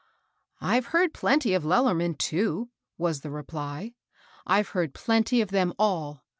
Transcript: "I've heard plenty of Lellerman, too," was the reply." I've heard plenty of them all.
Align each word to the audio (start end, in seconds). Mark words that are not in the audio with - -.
"I've 0.59 0.87
heard 0.87 1.13
plenty 1.13 1.53
of 1.53 1.63
Lellerman, 1.63 2.17
too," 2.17 2.71
was 2.97 3.21
the 3.21 3.29
reply." 3.29 3.93
I've 4.47 4.69
heard 4.69 4.95
plenty 4.95 5.41
of 5.41 5.49
them 5.51 5.73
all. 5.77 6.23